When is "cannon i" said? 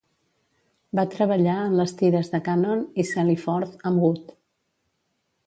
2.49-3.07